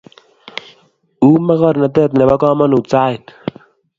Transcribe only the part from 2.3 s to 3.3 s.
kamanut sait